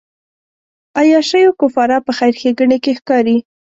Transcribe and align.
عیاشیو 0.99 1.51
کفاره 1.61 1.97
په 2.05 2.11
خیر 2.17 2.33
ښېګڼې 2.41 2.77
کې 2.83 2.91
ښکاري. 2.99 3.37